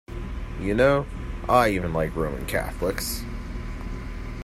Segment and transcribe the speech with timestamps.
[0.59, 1.05] You know,
[1.47, 3.23] I even like Roman Catholics.